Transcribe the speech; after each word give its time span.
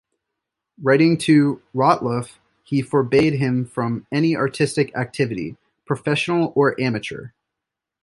Writing 0.81 1.15
to 1.15 1.61
Rottluff, 1.75 2.39
he 2.63 2.81
forbade 2.81 3.33
him 3.33 3.65
from 3.67 4.07
any 4.11 4.35
artistic 4.35 4.95
activity 4.95 5.57
"professional 5.85 6.53
or 6.55 6.73
amateur". 6.81 7.27